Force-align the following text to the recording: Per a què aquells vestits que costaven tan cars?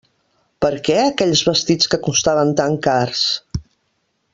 Per 0.65 0.71
a 0.77 0.79
què 0.87 0.95
aquells 1.01 1.43
vestits 1.51 1.93
que 1.93 2.01
costaven 2.09 2.57
tan 2.63 2.81
cars? 2.91 3.25